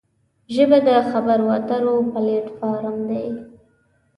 [0.53, 3.25] ژبه د خبرو اترو پلیټ فارم دی